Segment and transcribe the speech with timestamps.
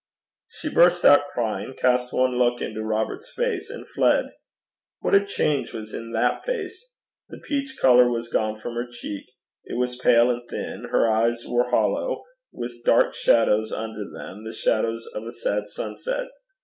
[0.49, 4.31] She burst out crying, cast one look into Robert's face, and fled.
[5.01, 6.89] What a change was in that face?
[7.29, 9.27] The peach colour was gone from her cheek;
[9.65, 10.85] it was pale and thin.
[10.89, 16.29] Her eyes were hollow, with dark shadows under them, the shadows of a sad sunset.